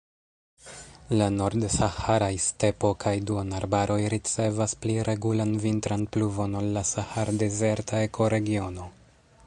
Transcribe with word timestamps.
La 1.19 1.25
nord-saharaj 1.33 2.29
stepo 2.45 2.91
kaj 3.03 3.13
duonarbaroj 3.31 3.99
ricevas 4.13 4.75
pli 4.85 4.95
regulan 5.09 5.53
vintran 5.67 6.07
pluvon 6.15 6.57
ol 6.63 6.71
la 6.79 6.83
sahar-dezerta 6.95 8.01
ekoregiono. 8.09 8.89